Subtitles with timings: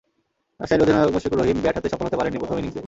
[0.59, 2.79] রাজশাহীর অধিনায়ক মুশফিকুর রহিম ব্যাট হাতে সফল হতে পারেননি প্রথম ইনিংসে।